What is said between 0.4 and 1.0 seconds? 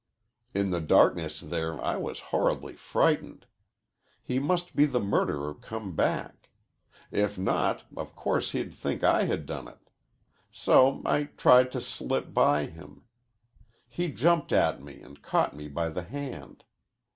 In the